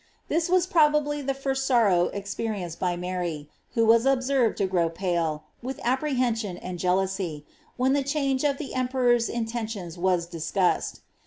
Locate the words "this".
0.29-0.49